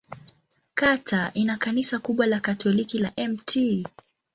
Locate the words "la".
2.27-2.39, 2.97-3.13